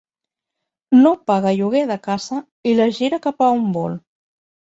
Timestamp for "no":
1.01-1.11